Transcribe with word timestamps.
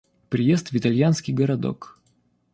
Приезд 0.29 0.71
в 0.71 0.75
итальянский 0.75 1.31
городок. 1.31 1.99